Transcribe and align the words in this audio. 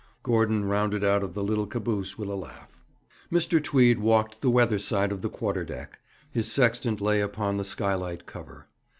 Gordon 0.23 0.65
rounded 0.65 1.03
out 1.03 1.21
of 1.21 1.35
the 1.35 1.43
little 1.43 1.67
caboose 1.67 2.17
with 2.17 2.27
a 2.27 2.33
laugh. 2.35 2.81
Mr. 3.31 3.63
Tweed 3.63 3.99
walked 3.99 4.41
the 4.41 4.49
weather 4.49 4.79
side 4.79 5.11
of 5.11 5.21
the 5.21 5.29
quarter 5.29 5.63
deck; 5.63 5.99
his 6.31 6.51
sextant 6.51 7.01
lay 7.01 7.21
upon 7.21 7.57
the 7.57 7.63
skylight 7.63 8.25
cover. 8.25 8.67